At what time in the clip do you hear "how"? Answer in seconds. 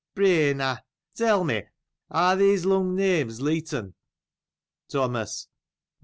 2.09-2.33